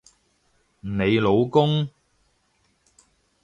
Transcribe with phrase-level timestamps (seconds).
[0.79, 1.87] 你老公？